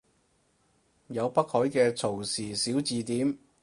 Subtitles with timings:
[1.09, 3.37] 有北海嘅曹氏小字典